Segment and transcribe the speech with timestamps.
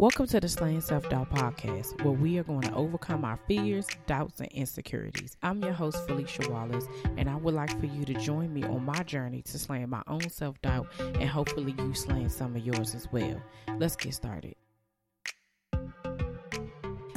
[0.00, 3.86] Welcome to the Slaying Self Doubt podcast, where we are going to overcome our fears,
[4.06, 5.36] doubts, and insecurities.
[5.42, 6.86] I'm your host, Felicia Wallace,
[7.18, 10.00] and I would like for you to join me on my journey to slaying my
[10.06, 13.42] own self doubt and hopefully you slaying some of yours as well.
[13.76, 14.54] Let's get started.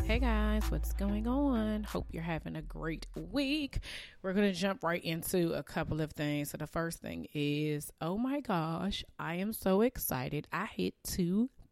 [0.04, 1.86] Hey guys, what's going on?
[1.86, 3.80] Hope you're having a great week.
[4.22, 6.50] We're going to jump right into a couple of things.
[6.50, 10.50] So, the first thing is oh my gosh, I am so excited.
[10.52, 10.96] I hit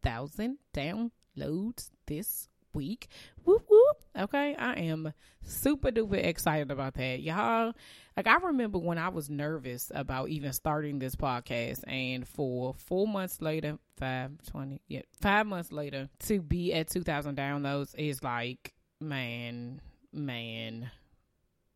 [0.04, 3.08] 2,000 downloads this week.
[3.44, 3.98] Whoop whoop.
[4.18, 7.22] Okay, I am super duper excited about that.
[7.22, 7.74] Y'all,
[8.16, 13.08] like I remember when I was nervous about even starting this podcast and for 4
[13.08, 18.74] months later, 5 20, yeah, 5 months later to be at 2000 downloads is like
[19.00, 19.82] man,
[20.14, 20.92] man,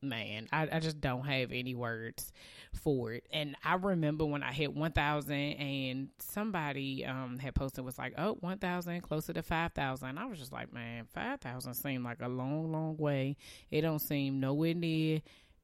[0.10, 2.32] man, I, I just don't have any words
[2.74, 3.26] for it.
[3.32, 8.38] And I remember when I hit 1,000 and somebody um, had posted was like, oh,
[8.40, 10.18] 1,000 closer to 5,000.
[10.18, 13.38] I was just like, man, 5,000 seemed like a long, long way.
[13.72, 15.22] It don't seem nowhere near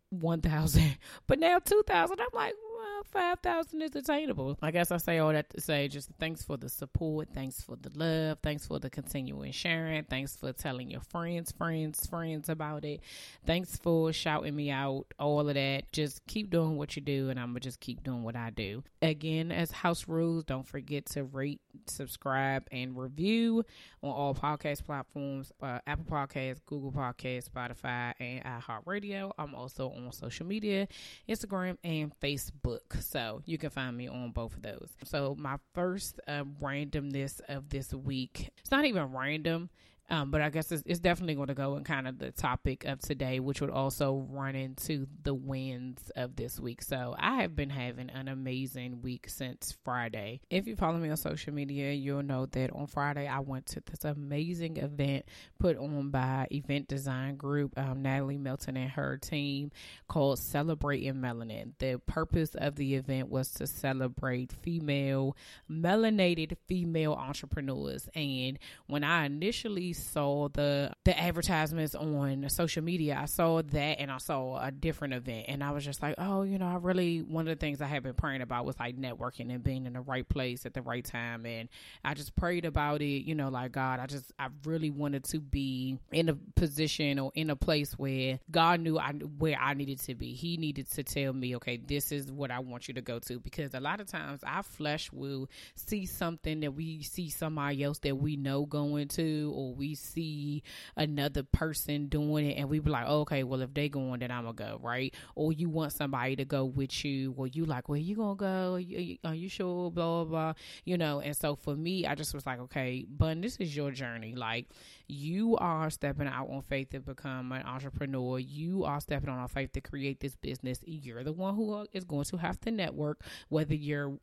[0.09, 0.97] 1,000.
[1.27, 4.57] But now 2,000, I'm like, well, 5,000 is attainable.
[4.61, 7.29] I guess I say all that to say just thanks for the support.
[7.33, 8.39] Thanks for the love.
[8.41, 10.03] Thanks for the continuing sharing.
[10.05, 13.01] Thanks for telling your friends, friends, friends about it.
[13.45, 15.05] Thanks for shouting me out.
[15.19, 15.91] All of that.
[15.91, 18.83] Just keep doing what you do, and I'm to just keep doing what I do.
[19.01, 23.63] Again, as house rules, don't forget to rate, subscribe, and review
[24.01, 29.31] on all podcast platforms uh, Apple Podcasts, Google Podcasts, Spotify, and iHeartRadio.
[29.37, 30.87] I'm also on social media
[31.29, 32.70] Instagram and Facebook.
[32.99, 34.89] So you can find me on both of those.
[35.03, 39.69] So my first uh, randomness of this week, it's not even random.
[40.11, 42.83] Um, but I guess it's, it's definitely going to go in kind of the topic
[42.83, 46.81] of today, which would also run into the wins of this week.
[46.81, 50.41] So I have been having an amazing week since Friday.
[50.49, 53.81] If you follow me on social media, you'll know that on Friday I went to
[53.89, 55.23] this amazing event
[55.59, 59.71] put on by Event Design Group, um, Natalie Melton and her team
[60.09, 61.71] called Celebrating Melanin.
[61.79, 65.37] The purpose of the event was to celebrate female,
[65.71, 68.09] melanated female entrepreneurs.
[68.13, 74.11] And when I initially saw the the advertisements on social media, I saw that and
[74.11, 77.19] I saw a different event, and I was just like, oh, you know, I really
[77.19, 79.93] one of the things I have been praying about was like networking and being in
[79.93, 81.69] the right place at the right time, and
[82.03, 85.39] I just prayed about it, you know, like God, I just I really wanted to
[85.39, 89.99] be in a position or in a place where God knew I where I needed
[90.01, 90.33] to be.
[90.33, 93.39] He needed to tell me, okay, this is what I want you to go to,
[93.39, 97.99] because a lot of times our flesh will see something that we see somebody else
[97.99, 100.63] that we know going to, or we see
[100.95, 104.43] another person doing it and we be like, okay, well, if they going, then I'm
[104.43, 105.13] gonna go, right?
[105.35, 108.73] Or you want somebody to go with you, or you like, well, you gonna go?
[108.75, 109.91] Are you, are you sure?
[109.91, 110.53] Blah, blah, blah,
[110.85, 111.19] you know.
[111.19, 114.35] And so for me, I just was like, okay, but this is your journey.
[114.35, 114.67] Like,
[115.07, 118.39] you are stepping out on faith to become an entrepreneur.
[118.39, 120.79] You are stepping on faith to create this business.
[120.85, 124.17] You're the one who is going to have to network, whether you're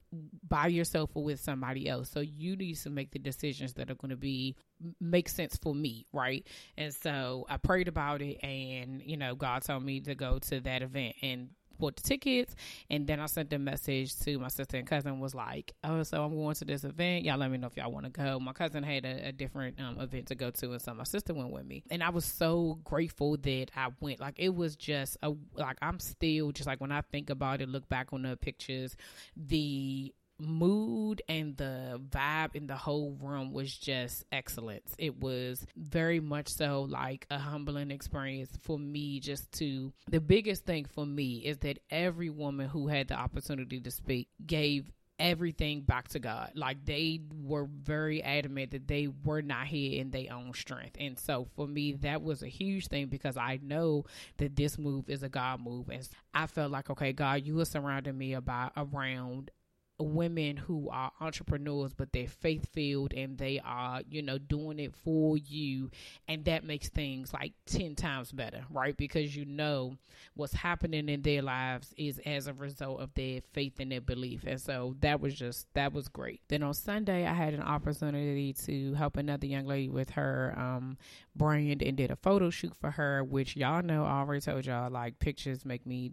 [0.49, 2.11] by yourself or with somebody else.
[2.11, 4.57] So you need to make the decisions that are going to be
[5.01, 6.47] make sense for me, right?
[6.77, 10.61] And so I prayed about it, and you know, God told me to go to
[10.61, 12.55] that event, and bought the tickets
[12.91, 16.25] and then I sent a message to my sister and cousin was like, Oh, so
[16.25, 17.25] I'm going to this event.
[17.25, 18.39] Y'all let me know if y'all want to go.
[18.41, 21.33] My cousin had a, a different um, event to go to and so my sister
[21.33, 21.83] went with me.
[21.91, 24.21] And I was so grateful that I went.
[24.21, 27.69] Like it was just a like I'm still just like when I think about it,
[27.69, 28.97] look back on the pictures,
[29.37, 34.95] the mood and the vibe in the whole room was just excellence.
[34.99, 40.65] It was very much so like a humbling experience for me just to the biggest
[40.65, 45.81] thing for me is that every woman who had the opportunity to speak gave everything
[45.81, 46.53] back to God.
[46.55, 50.97] Like they were very adamant that they were not here in their own strength.
[50.99, 54.05] And so for me, that was a huge thing because I know
[54.37, 55.89] that this move is a God move.
[55.89, 59.51] And I felt like, okay, God, you were surrounding me about around
[59.99, 64.95] women who are entrepreneurs but they're faith filled and they are you know doing it
[64.95, 65.91] for you.
[66.27, 68.97] And that makes things like 10 times better right?
[68.97, 69.97] Because you know
[70.35, 74.45] what's happening in their lives is as a result of their faith and their belief.
[74.47, 76.41] And so that was just that was great.
[76.49, 80.97] Then on sunday i had an opportunity to help another young lady with her um,
[81.37, 84.91] brand and did a photo shoot for her which y'all know i already told y'all
[84.91, 86.13] like pictures make me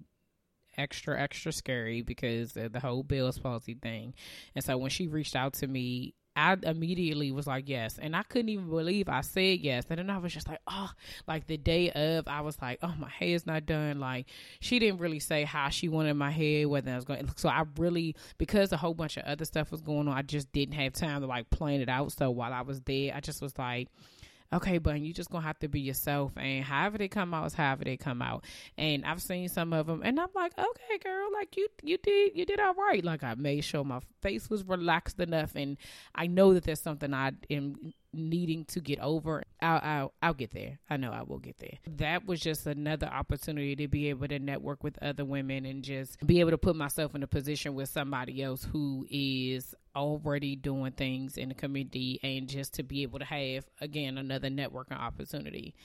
[0.78, 4.14] extra extra scary because the whole Bell's palsy thing.
[4.56, 7.98] And so when she reached out to me I immediately was like, yes.
[7.98, 9.86] And I couldn't even believe I said yes.
[9.90, 10.90] And then I was just like, oh,
[11.28, 14.00] like the day of, I was like, oh, my hair's not done.
[14.00, 14.28] Like,
[14.60, 17.64] she didn't really say how she wanted my hair, whether I was going So I
[17.78, 20.94] really, because a whole bunch of other stuff was going on, I just didn't have
[20.94, 22.12] time to like plan it out.
[22.12, 23.88] So while I was there, I just was like,
[24.56, 27.54] okay, but you just gonna have to be yourself, and however they come out is
[27.54, 28.46] however they come out.
[28.78, 32.36] And I've seen some of them, and I'm like, okay, girl, like you, you did,
[32.36, 33.04] you did all right.
[33.04, 35.78] Like I made sure my face was relaxed enough, and
[36.14, 39.44] I know that there's something I am needing to get over.
[39.62, 40.80] I'll, I'll, I'll get there.
[40.90, 41.78] I know I will get there.
[41.98, 46.26] That was just another opportunity to be able to network with other women and just
[46.26, 50.92] be able to put myself in a position with somebody else who is already doing
[50.92, 55.76] things in the community and just to be able to have again another networking opportunity.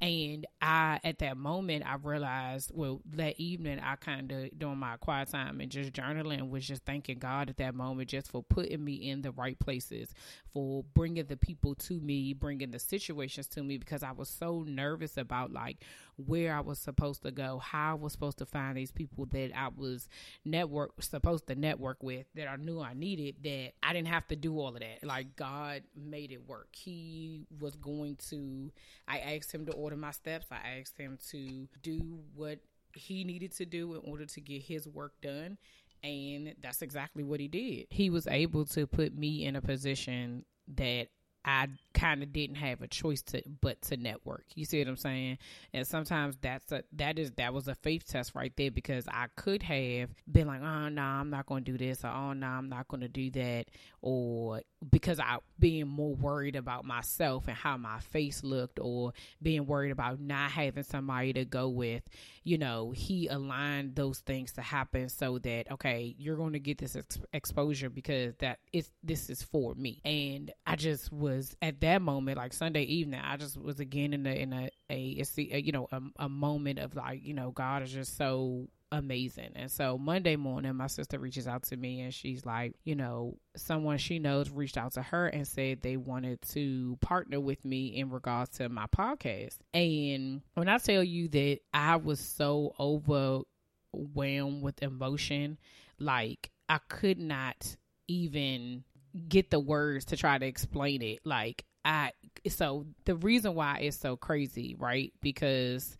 [0.00, 4.96] And i at that moment i realized well that evening i kind of during my
[4.96, 8.84] quiet time and just journaling was just thanking god at that moment just for putting
[8.84, 10.12] me in the right places
[10.52, 14.64] for bringing the people to me bringing the situations to me because i was so
[14.66, 15.84] nervous about like
[16.16, 19.50] where I was supposed to go, how I was supposed to find these people that
[19.54, 20.08] I was
[20.44, 23.50] network supposed to network with that I knew I needed that
[23.82, 25.04] I didn't have to do all of that.
[25.04, 26.68] Like God made it work.
[26.74, 28.70] He was going to
[29.06, 30.46] I asked him to order my steps.
[30.50, 32.58] I asked him to do what
[32.94, 35.58] he needed to do in order to get his work done.
[36.02, 37.86] And that's exactly what he did.
[37.90, 40.44] He was able to put me in a position
[40.76, 41.08] that
[41.44, 44.44] I kind of didn't have a choice to but to network.
[44.54, 45.38] You see what I'm saying?
[45.72, 49.28] And sometimes that's a that is that was a faith test right there because I
[49.34, 52.46] could have been like, oh no, I'm not going to do this, or oh no,
[52.46, 53.68] I'm not going to do that,
[54.02, 54.60] or
[54.90, 59.90] because I being more worried about myself and how my face looked, or being worried
[59.90, 62.02] about not having somebody to go with.
[62.44, 66.76] You know, he aligned those things to happen so that okay, you're going to get
[66.76, 71.80] this ex- exposure because that it's this is for me, and I just was at
[71.80, 75.58] that moment, like Sunday evening, I just was again in a in a a, a
[75.58, 79.50] you know a, a moment of like you know God is just so amazing.
[79.56, 83.36] And so Monday morning, my sister reaches out to me and she's like, you know,
[83.56, 87.88] someone she knows reached out to her and said they wanted to partner with me
[87.96, 89.56] in regards to my podcast.
[89.74, 95.58] And when I tell you that I was so overwhelmed with emotion,
[95.98, 97.76] like I could not
[98.08, 98.84] even
[99.28, 101.20] get the words to try to explain it.
[101.24, 102.10] Like I
[102.48, 105.12] so the reason why it's so crazy, right?
[105.20, 105.96] Because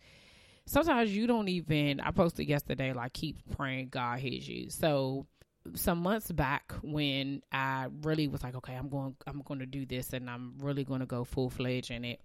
[0.65, 4.69] sometimes you don't even I posted yesterday like keep praying God hears you.
[4.69, 5.27] So
[5.75, 9.85] some months back when I really was like, okay, I'm going I'm going to do
[9.85, 12.19] this and I'm really going to go full fledged in it.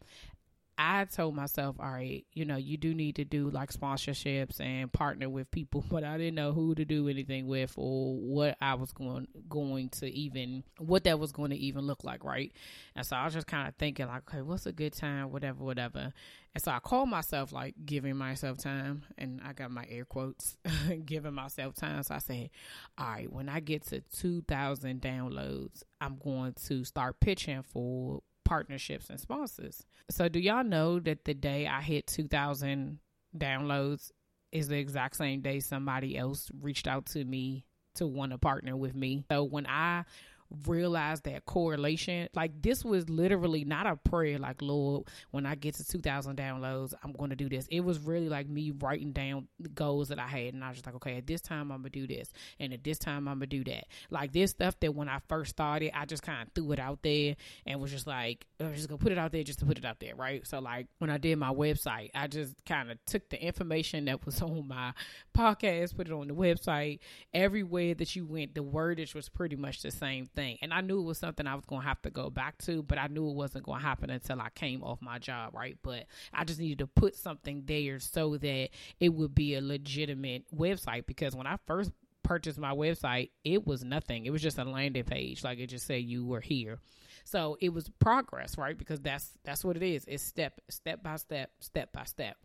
[0.79, 4.93] I told myself, all right, you know, you do need to do like sponsorships and
[4.93, 8.75] partner with people, but I didn't know who to do anything with or what I
[8.75, 12.53] was going going to even what that was going to even look like, right?
[12.97, 15.63] And so I was just kind of thinking like, okay, what's a good time, whatever,
[15.63, 16.13] whatever.
[16.55, 20.57] And so I called myself like giving myself time, and I got my air quotes,
[21.07, 22.03] giving myself time.
[22.03, 22.51] So I said,
[22.99, 28.23] all right, when I get to two thousand downloads, I'm going to start pitching for
[28.53, 29.87] partnerships and sponsors.
[30.11, 32.99] So, do y'all know that the day I hit 2,000
[33.35, 34.11] downloads
[34.51, 37.65] is the exact same day somebody else reached out to me
[37.95, 39.25] to want to partner with me?
[39.31, 40.05] So, when I
[40.67, 42.29] realized that correlation.
[42.35, 46.95] Like this was literally not a prayer like Lord, when I get to 2000 downloads,
[47.03, 47.67] I'm going to do this.
[47.71, 50.79] It was really like me writing down the goals that I had and I was
[50.79, 53.29] just like, okay, at this time I'm going to do this and at this time
[53.29, 53.87] I'm going to do that.
[54.11, 57.03] Like this stuff that when I first started, I just kind of threw it out
[57.03, 59.59] there and was just like, I was just going to put it out there just
[59.61, 60.47] to put it out there, right?
[60.47, 64.25] So like when I did my website, I just kind of took the information that
[64.25, 64.93] was on my
[65.37, 67.01] podcast, put it on the website.
[67.33, 70.59] Everywhere that you went, the wordage was pretty much the same thing thing.
[70.61, 72.83] And I knew it was something I was going to have to go back to,
[72.83, 75.77] but I knew it wasn't going to happen until I came off my job, right?
[75.83, 78.69] But I just needed to put something there so that
[79.01, 83.85] it would be a legitimate website because when I first purchased my website, it was
[83.85, 84.27] nothing.
[84.27, 85.45] It was just a landing page.
[85.45, 86.79] Like it just said you were here.
[87.25, 88.77] So it was progress, right?
[88.77, 90.05] Because that's that's what it is.
[90.09, 92.37] It's step step by step, step by step.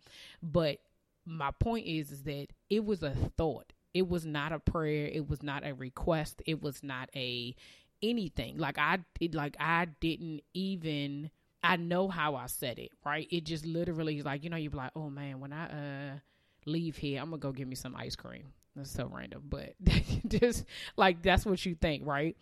[0.41, 0.77] But
[1.25, 3.73] my point is is that it was a thought.
[3.93, 5.07] It was not a prayer.
[5.07, 6.41] It was not a request.
[6.45, 7.55] It was not a
[8.01, 8.57] anything.
[8.57, 11.29] Like I it, like I didn't even
[11.63, 13.27] I know how I said it, right?
[13.31, 16.19] It just literally is like, you know, you be like, oh man, when I uh
[16.65, 18.53] leave here, I'm gonna go get me some ice cream.
[18.75, 19.73] That's so random, but
[20.27, 22.37] just like that's what you think, right?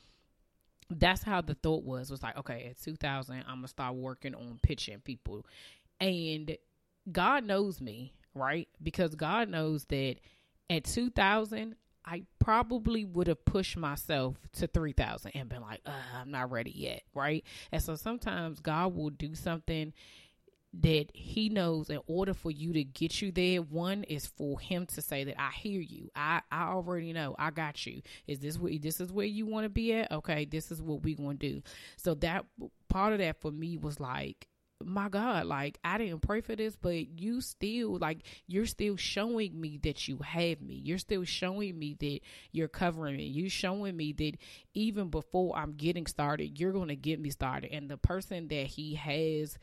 [0.90, 2.12] That's how the thought was.
[2.12, 5.46] Was like, okay, at 2000, I'm gonna start working on pitching people,
[6.00, 6.58] and
[7.12, 8.68] God knows me, right?
[8.84, 10.18] Because God knows that
[10.70, 16.32] at 2000, I probably would have pushed myself to 3000 and been like, uh, I'm
[16.32, 17.44] not ready yet, right?
[17.72, 19.94] And so sometimes God will do something
[20.82, 24.86] that he knows in order for you to get you there one is for him
[24.86, 26.10] to say that i hear you.
[26.16, 27.36] I i already know.
[27.40, 28.02] I got you.
[28.28, 30.12] Is this where this is where you want to be at?
[30.12, 31.62] Okay this is what we gonna do.
[31.96, 32.46] So that
[32.90, 34.48] part of that for me was like
[34.84, 39.60] my God, like I didn't pray for this, but you still like you're still showing
[39.60, 40.76] me that you have me.
[40.76, 42.20] You're still showing me that
[42.52, 43.26] you're covering me.
[43.26, 44.34] You're showing me that
[44.74, 47.72] even before I'm getting started, you're going to get me started.
[47.72, 49.58] And the person that he has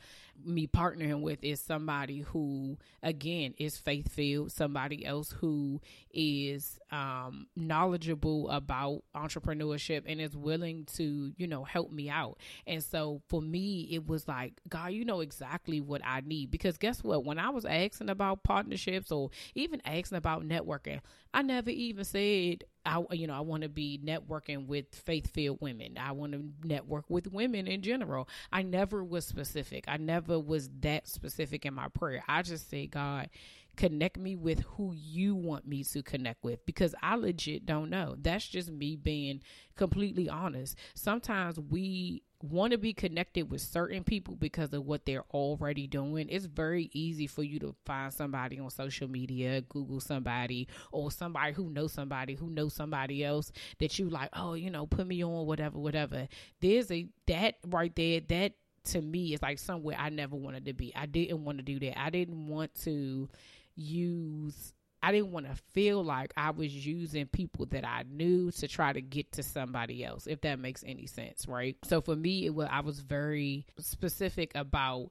[0.44, 5.80] me partnering with is somebody who again is faith filled, somebody else who
[6.12, 12.38] is um, knowledgeable about entrepreneurship and is willing to, you know, help me out.
[12.66, 16.50] And so for me, it was like, God, you know exactly what I need.
[16.50, 17.24] Because guess what?
[17.24, 21.00] When I was asking about partnerships or even asking about networking,
[21.34, 25.60] I never even said I you know I want to be networking with faith filled
[25.60, 25.98] women.
[25.98, 28.28] I want to network with women in general.
[28.52, 29.84] I never was specific.
[29.88, 32.22] I never was that specific in my prayer.
[32.28, 33.30] I just say God
[33.76, 38.16] connect me with who you want me to connect with because I legit don't know.
[38.20, 39.42] That's just me being
[39.76, 40.76] completely honest.
[40.94, 46.28] Sometimes we want to be connected with certain people because of what they're already doing,
[46.28, 51.52] it's very easy for you to find somebody on social media, Google somebody, or somebody
[51.52, 55.22] who knows somebody who knows somebody else that you like, oh, you know, put me
[55.24, 56.28] on, whatever, whatever.
[56.60, 58.52] There's a that right there, that
[58.84, 60.92] to me is like somewhere I never wanted to be.
[60.94, 62.00] I didn't want to do that.
[62.00, 63.28] I didn't want to
[63.76, 68.68] use I didn't want to feel like I was using people that I knew to
[68.68, 71.76] try to get to somebody else, if that makes any sense, right?
[71.84, 75.10] So for me, it was I was very specific about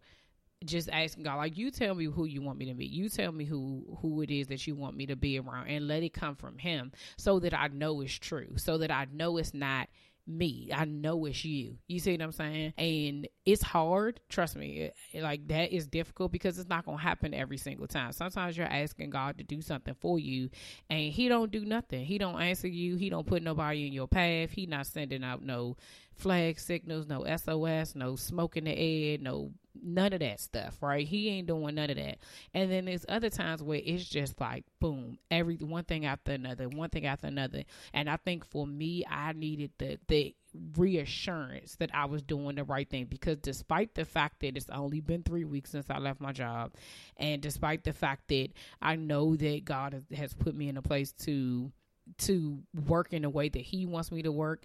[0.64, 2.86] just asking God, like, you tell me who you want me to be.
[2.86, 5.88] You tell me who who it is that you want me to be around, and
[5.88, 9.38] let it come from Him, so that I know it's true, so that I know
[9.38, 9.90] it's not
[10.28, 10.70] me.
[10.74, 11.78] I know it's you.
[11.88, 12.74] You see what I'm saying?
[12.78, 14.20] And it's hard.
[14.30, 14.92] Trust me.
[15.14, 18.12] It, like that is difficult because it's not going to happen every single time.
[18.12, 20.50] Sometimes you're asking God to do something for you
[20.90, 22.06] and he don't do nothing.
[22.06, 22.96] He don't answer you.
[22.96, 24.52] He don't put nobody in your path.
[24.52, 25.78] He not sending out no
[26.16, 29.52] flag signals, no SOS, no smoke in the air, no
[29.82, 31.08] none of that stuff, right?
[31.08, 32.18] He ain't doing none of that.
[32.54, 36.70] And then there's other times where it's just like boom, every one thing after another,
[36.70, 37.64] one thing after another.
[37.94, 40.36] And I think for me, I needed the the
[40.76, 45.00] reassurance that I was doing the right thing because despite the fact that it's only
[45.00, 46.74] been three weeks since I left my job,
[47.18, 48.50] and despite the fact that
[48.82, 51.72] I know that God has put me in a place to
[52.20, 54.64] to work in a way that He wants me to work,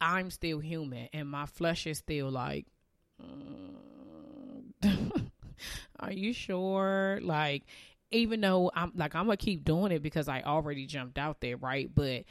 [0.00, 2.66] I'm still human and my flesh is still like.
[3.22, 3.95] Mm,
[6.00, 7.18] are you sure?
[7.22, 7.64] Like,
[8.10, 11.56] even though I'm like I'm gonna keep doing it because I already jumped out there,
[11.56, 11.90] right?
[11.92, 12.24] But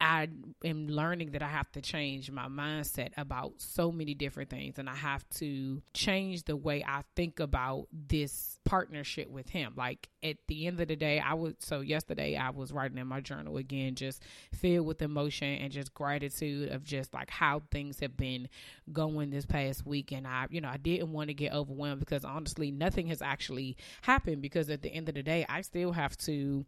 [0.00, 0.28] I
[0.64, 4.88] am learning that I have to change my mindset about so many different things and
[4.88, 9.74] I have to change the way I think about this partnership with him.
[9.76, 13.08] Like at the end of the day, I would so yesterday I was writing in
[13.08, 14.22] my journal again just
[14.54, 18.48] filled with emotion and just gratitude of just like how things have been
[18.92, 22.24] going this past week and I you know, I didn't want to get overwhelmed because
[22.24, 26.16] honestly nothing has actually happened because at the end of the day I still have
[26.18, 26.64] to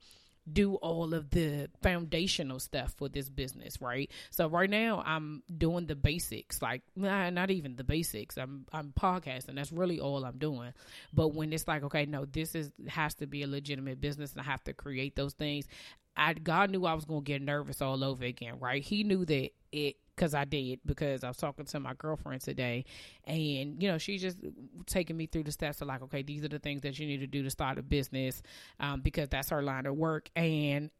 [0.50, 4.10] do all of the foundational stuff for this business, right?
[4.30, 8.36] So right now I'm doing the basics, like not even the basics.
[8.36, 9.54] I'm I'm podcasting.
[9.54, 10.72] That's really all I'm doing.
[11.12, 14.40] But when it's like, okay, no, this is has to be a legitimate business and
[14.40, 15.66] I have to create those things.
[16.16, 18.82] I God knew I was going to get nervous all over again, right?
[18.82, 22.84] He knew that it because I did because I was talking to my girlfriend today,
[23.24, 24.38] and you know she's just
[24.86, 27.20] taking me through the steps of like, okay, these are the things that you need
[27.20, 28.42] to do to start a business,
[28.80, 30.90] um, because that's her line of work, and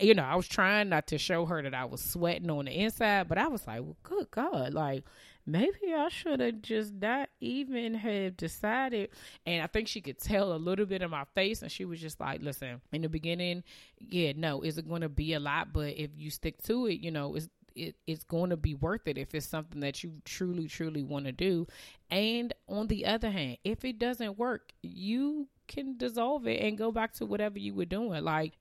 [0.00, 2.72] you know I was trying not to show her that I was sweating on the
[2.72, 5.04] inside, but I was like, well, good God, like
[5.46, 9.10] maybe I should have just not even have decided.
[9.46, 11.62] And I think she could tell a little bit in my face.
[11.62, 13.64] And she was just like, listen, in the beginning,
[13.98, 15.72] yeah, no, is it going to be a lot?
[15.72, 19.06] But if you stick to it, you know, it's, it, it's going to be worth
[19.06, 21.66] it if it's something that you truly, truly want to do.
[22.10, 26.92] And on the other hand, if it doesn't work, you can dissolve it and go
[26.92, 28.22] back to whatever you were doing.
[28.24, 28.52] Like,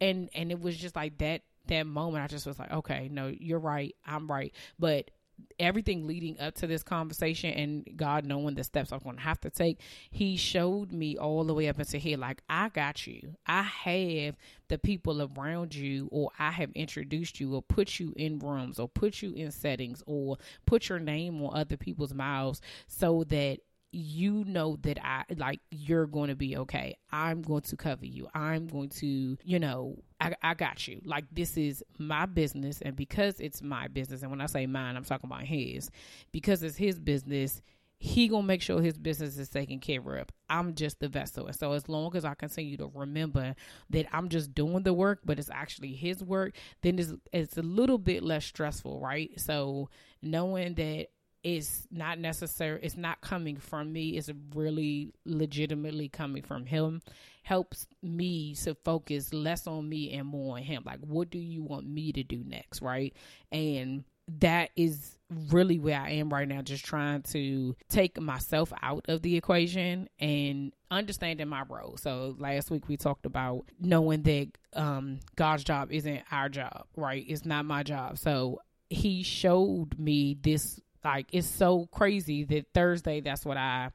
[0.00, 2.24] and and it was just like that that moment.
[2.24, 4.54] I just was like, okay, no, you're right, I'm right.
[4.78, 5.10] But
[5.58, 9.40] everything leading up to this conversation and God knowing the steps I'm going to have
[9.40, 9.80] to take,
[10.10, 13.36] He showed me all the way up into here, like, I got you.
[13.46, 14.36] I have
[14.68, 18.88] the people around you, or I have introduced you, or put you in rooms, or
[18.88, 23.58] put you in settings, or put your name on other people's mouths so that
[23.92, 26.96] you know that I like you're going to be okay.
[27.10, 28.28] I'm going to cover you.
[28.34, 31.00] I'm going to, you know, I, I got you.
[31.04, 34.96] Like this is my business, and because it's my business, and when I say mine,
[34.96, 35.90] I'm talking about his.
[36.30, 37.62] Because it's his business,
[37.98, 40.28] he gonna make sure his business is taken care of.
[40.48, 41.46] I'm just the vessel.
[41.46, 43.54] And so as long as I continue to remember
[43.90, 47.62] that I'm just doing the work, but it's actually his work, then it's it's a
[47.62, 49.30] little bit less stressful, right?
[49.38, 49.90] So
[50.22, 51.08] knowing that
[51.42, 57.00] it's not necessary it's not coming from me it's really legitimately coming from him
[57.42, 61.62] helps me to focus less on me and more on him like what do you
[61.62, 63.14] want me to do next right
[63.50, 64.04] and
[64.38, 65.16] that is
[65.50, 70.08] really where I am right now, just trying to take myself out of the equation
[70.18, 71.96] and understanding my role.
[71.96, 77.24] So last week we talked about knowing that um, God's job isn't our job, right?
[77.26, 78.18] It's not my job.
[78.18, 83.90] So he showed me this like it's so crazy that Thursday that's what I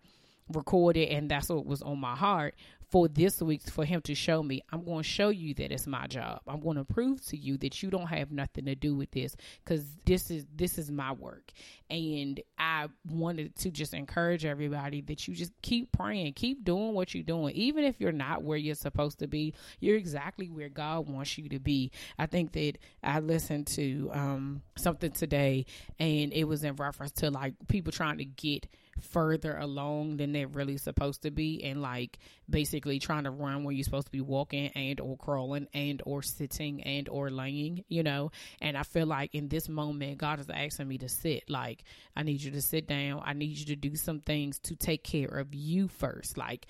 [0.54, 2.56] recorded and that's what was on my heart
[2.90, 5.88] for this week for him to show me i'm going to show you that it's
[5.88, 6.42] my job.
[6.48, 9.36] I'm going to prove to you that you don't have nothing to do with this
[9.64, 11.52] because this is this is my work.
[11.90, 17.14] And i wanted to just encourage everybody that you just keep praying keep doing what
[17.14, 17.54] you're doing.
[17.56, 21.50] Even if you're not where you're supposed to be you're exactly where god wants you
[21.50, 21.92] to be.
[22.18, 25.66] I think that i listened to um, something today
[26.00, 28.68] and it was in reference to like people trying to get
[29.02, 32.18] further along than they're really supposed to be and like
[32.50, 36.22] basically trying to run where you're supposed to be walking and or crawling and or
[36.22, 38.32] sitting and or laying you know?
[38.62, 41.50] And i feel like in this moment god is asking me to sit.
[41.50, 41.84] Like
[42.16, 43.22] i need you to sit down.
[43.26, 46.38] I need you to do some things to take care of you first.
[46.38, 46.68] Like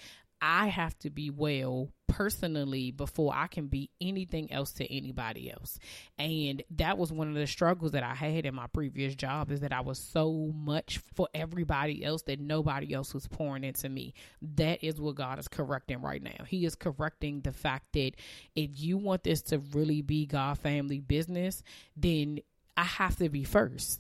[0.48, 5.80] I have to be well personally before I can be anything else to anybody else.
[6.20, 9.62] And that was one of the struggles that I had in my previous job is
[9.62, 14.14] that I was so much for everybody else that nobody else was pouring into me.
[14.56, 16.46] That is what God is correcting right now.
[16.48, 18.12] He is correcting the fact that
[18.56, 21.64] if you want this to really be God family business,
[21.98, 22.38] then
[22.78, 24.00] I have to be first.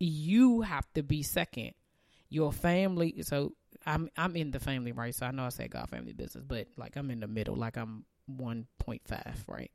[0.00, 1.74] You have to be second.
[2.28, 3.52] Your family so
[3.86, 5.14] I'm I'm in the family, right?
[5.14, 7.76] So I know I say God family business, but like I'm in the middle, like
[7.76, 9.00] I'm 1.5,
[9.46, 9.70] right?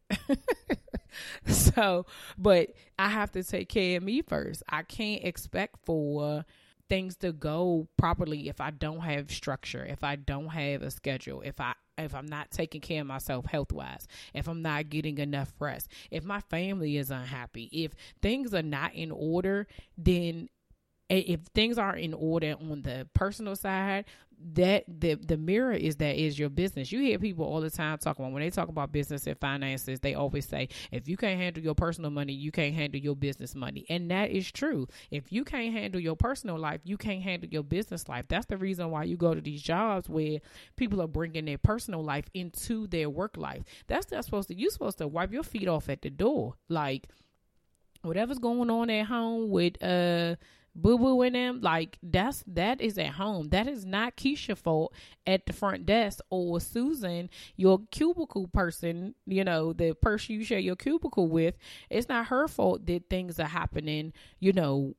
[1.47, 2.05] so,
[2.37, 4.63] but I have to take care of me first.
[4.67, 6.45] I can't expect for
[6.89, 11.41] things to go properly if I don't have structure, if I don't have a schedule,
[11.41, 15.17] if I if I'm not taking care of myself health wise, if I'm not getting
[15.19, 20.49] enough rest, if my family is unhappy, if things are not in order, then
[21.19, 24.05] if things are in order on the personal side,
[24.53, 26.91] that the the mirror is that is your business.
[26.91, 29.99] You hear people all the time talking about when they talk about business and finances,
[29.99, 33.53] they always say, if you can't handle your personal money, you can't handle your business
[33.55, 33.85] money.
[33.89, 34.87] And that is true.
[35.11, 38.25] If you can't handle your personal life, you can't handle your business life.
[38.27, 40.39] That's the reason why you go to these jobs where
[40.75, 43.63] people are bringing their personal life into their work life.
[43.87, 46.55] That's not supposed to you're supposed to wipe your feet off at the door.
[46.67, 47.07] Like
[48.01, 50.35] whatever's going on at home with uh
[50.73, 53.49] Boo Boo and them, like that's that is at home.
[53.49, 54.93] That is not Keisha fault
[55.27, 60.59] at the front desk or Susan, your cubicle person, you know, the person you share
[60.59, 61.55] your cubicle with.
[61.89, 64.95] It's not her fault that things are happening, you know,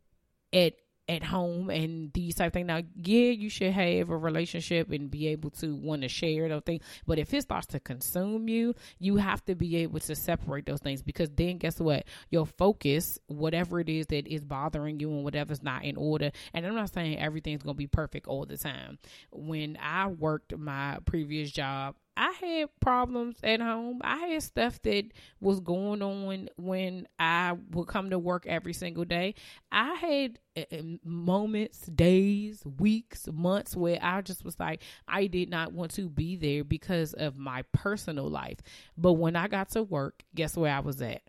[0.52, 0.74] at
[1.12, 2.66] at home and these type of things.
[2.66, 6.62] Now, yeah, you should have a relationship and be able to want to share those
[6.64, 6.82] things.
[7.06, 10.80] But if it starts to consume you, you have to be able to separate those
[10.80, 12.04] things because then guess what?
[12.30, 16.32] Your focus, whatever it is that is bothering you and whatever's not in order.
[16.54, 18.98] And I'm not saying everything's gonna be perfect all the time.
[19.30, 24.00] When I worked my previous job, I had problems at home.
[24.04, 25.06] I had stuff that
[25.40, 29.34] was going on when I would come to work every single day.
[29.70, 35.50] I had uh, uh, moments, days, weeks, months where I just was like, I did
[35.50, 38.58] not want to be there because of my personal life.
[38.96, 41.22] But when I got to work, guess where I was at?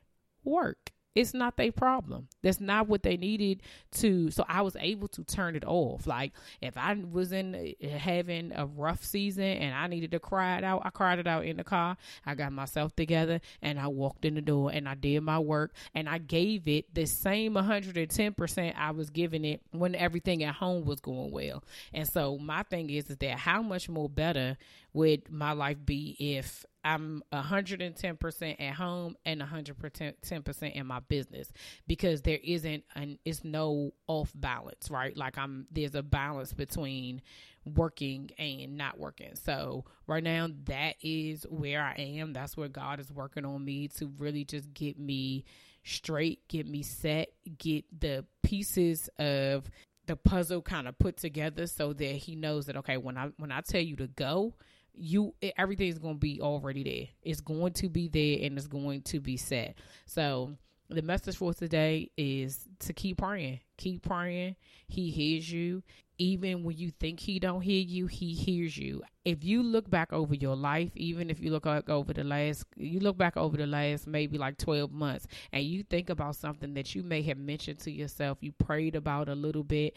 [0.43, 0.92] Work.
[1.15, 2.27] It's not their problem.
[2.41, 3.61] That's not what they needed
[3.93, 4.31] to.
[4.31, 6.07] So I was able to turn it off.
[6.07, 10.57] Like if I was in uh, having a rough season and I needed to cry
[10.57, 11.97] it out, I cried it out in the car.
[12.25, 15.73] I got myself together and I walked in the door and I did my work
[15.93, 20.85] and I gave it the same 110% I was giving it when everything at home
[20.85, 21.63] was going well.
[21.93, 24.57] And so my thing is, is that how much more better
[24.93, 31.51] would my life be if I'm 110% at home and 110% in my business
[31.87, 35.15] because there isn't an it's no off balance, right?
[35.15, 37.21] Like I'm there's a balance between
[37.65, 39.35] working and not working.
[39.35, 42.33] So right now that is where I am.
[42.33, 45.45] That's where God is working on me to really just get me
[45.83, 49.69] straight, get me set, get the pieces of
[50.05, 53.53] the puzzle kind of put together so that he knows that okay when i when
[53.53, 54.53] i tell you to go
[54.95, 57.07] you everything's going to be already there.
[57.23, 59.75] It's going to be there and it's going to be set.
[60.05, 60.57] So
[60.89, 63.59] the message for today is to keep praying.
[63.77, 64.55] Keep praying.
[64.87, 65.83] He hears you.
[66.19, 69.01] Even when you think he don't hear you he hears you.
[69.25, 72.99] If you look back over your life even if you look over the last you
[72.99, 76.93] look back over the last maybe like 12 months and you think about something that
[76.93, 79.95] you may have mentioned to yourself you prayed about a little bit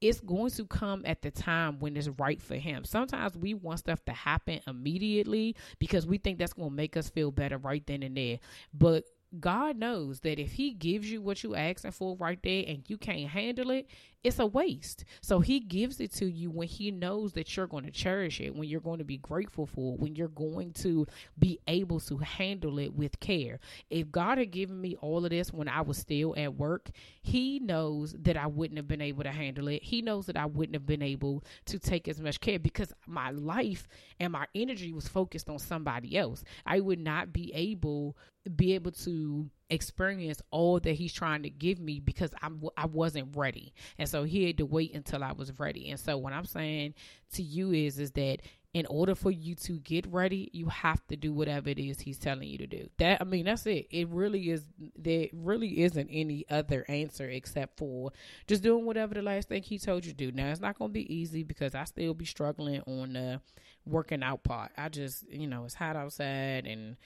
[0.00, 2.84] it's going to come at the time when it's right for him.
[2.84, 7.10] Sometimes we want stuff to happen immediately because we think that's going to make us
[7.10, 8.38] feel better right then and there.
[8.72, 9.04] But
[9.38, 12.96] God knows that if He gives you what you're asking for right there and you
[12.96, 13.88] can't handle it,
[14.24, 15.04] it's a waste.
[15.20, 18.54] So He gives it to you when He knows that you're going to cherish it,
[18.54, 21.06] when you're going to be grateful for it, when you're going to
[21.38, 23.60] be able to handle it with care.
[23.90, 26.90] If God had given me all of this when I was still at work,
[27.22, 29.82] He knows that I wouldn't have been able to handle it.
[29.82, 33.30] He knows that I wouldn't have been able to take as much care because my
[33.30, 33.86] life
[34.18, 36.42] and my energy was focused on somebody else.
[36.66, 38.16] I would not be able
[38.56, 43.36] be able to experience all that he's trying to give me because I'm I wasn't
[43.36, 43.74] ready.
[43.98, 45.90] And so he had to wait until I was ready.
[45.90, 46.94] And so what I'm saying
[47.34, 48.38] to you is is that
[48.74, 52.18] in order for you to get ready, you have to do whatever it is he's
[52.18, 52.88] telling you to do.
[52.98, 53.86] That I mean, that's it.
[53.90, 54.62] It really is
[54.96, 58.12] there really isn't any other answer except for
[58.46, 60.32] just doing whatever the last thing he told you to do.
[60.32, 63.40] Now it's not gonna be easy because I still be struggling on the
[63.86, 64.72] working out part.
[64.76, 66.96] I just you know, it's hot outside and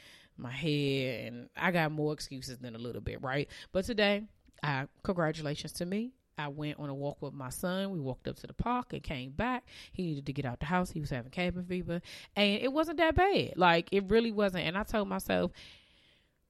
[0.43, 3.49] my head, and I got more excuses than a little bit, right?
[3.73, 4.25] But today,
[4.63, 6.13] I congratulations to me.
[6.39, 7.91] I went on a walk with my son.
[7.91, 9.65] We walked up to the park and came back.
[9.93, 10.91] He needed to get out the house.
[10.91, 12.01] He was having cabin fever,
[12.37, 13.55] and it wasn't that bad.
[13.57, 14.67] Like it really wasn't.
[14.67, 15.53] And I told myself,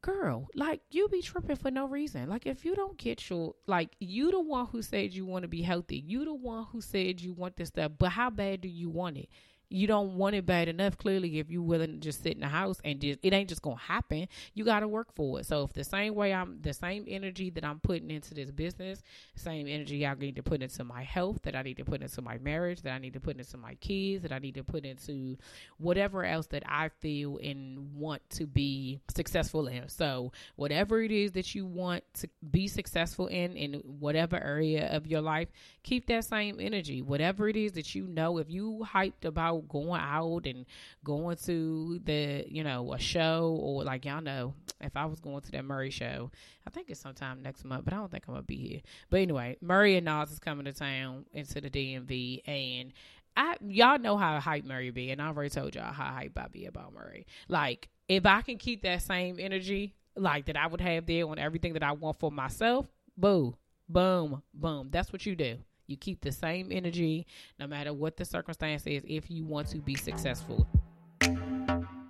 [0.01, 2.29] girl, like you be tripping for no reason.
[2.29, 5.49] Like if you don't get your like you the one who said you want to
[5.49, 6.03] be healthy.
[6.07, 7.93] You the one who said you want this stuff.
[7.99, 9.29] But how bad do you want it?
[9.73, 10.97] You don't want it bad enough.
[10.97, 13.63] Clearly if you're willing to just sit in the house and just it ain't just
[13.63, 15.47] gonna happen you got to work for it.
[15.47, 19.03] So if the same way i'm the same energy that i'm putting into this business
[19.35, 22.23] same energy i need to put into my health that i need to put into
[22.23, 24.85] my marriage that i need to put into my kids that i need to put
[24.85, 25.37] into
[25.79, 29.89] whatever else that i feel and want to be successful in.
[29.89, 35.07] So whatever it is that you want to be successful in in whatever area of
[35.07, 35.49] your life
[35.83, 37.03] keep that same energy.
[37.03, 40.67] Whatever it is that you know if you hyped about going out and
[41.05, 45.41] going to the, you know, a show or like y'all know, if I was going
[45.41, 46.31] to that Mary show,
[46.67, 48.81] I think it's sometime next month, but I don't think I'm gonna be here.
[49.11, 52.93] But anyway, Mary and Nas is coming to town into the DMV and
[53.37, 56.49] I y'all know how hype Mary be, and I already told y'all how hype I
[56.49, 57.27] be about Mary.
[57.49, 61.39] Like, if I can keep that same energy like that I would have there on
[61.39, 63.57] everything that I want for myself, boo,
[63.89, 64.89] boom, boom.
[64.91, 65.59] That's what you do.
[65.87, 67.27] You keep the same energy
[67.59, 70.67] no matter what the circumstance is if you want to be successful.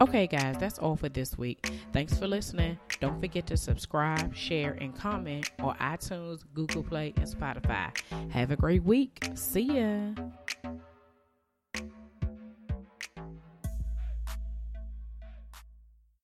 [0.00, 1.70] Okay, guys, that's all for this week.
[1.92, 2.76] Thanks for listening.
[3.00, 7.96] Don't forget to subscribe, share, and comment on iTunes, Google Play, and Spotify.
[8.30, 9.24] Have a great week.
[9.34, 10.12] See ya.